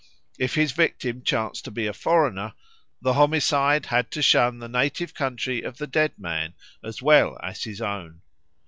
If 0.39 0.55
his 0.55 0.71
victim 0.71 1.21
chanced 1.21 1.63
to 1.65 1.69
be 1.69 1.85
a 1.85 1.93
foreigner, 1.93 2.53
the 3.03 3.13
homicide 3.13 3.85
had 3.85 4.09
to 4.09 4.23
shun 4.23 4.57
the 4.57 4.67
native 4.67 5.13
country 5.13 5.61
of 5.61 5.77
the 5.77 5.85
dead 5.85 6.17
man 6.17 6.55
as 6.83 7.03
well 7.03 7.37
as 7.43 7.65
his 7.65 7.81
own. 7.83 8.23